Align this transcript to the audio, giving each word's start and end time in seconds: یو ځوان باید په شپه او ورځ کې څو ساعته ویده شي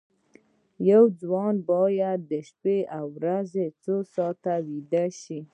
یو 0.89 1.03
ځوان 1.21 1.55
باید 1.69 2.19
په 2.29 2.37
شپه 2.47 2.77
او 2.97 3.05
ورځ 3.17 3.49
کې 3.57 3.67
څو 3.83 3.95
ساعته 4.13 4.53
ویده 4.67 5.05
شي 5.21 5.39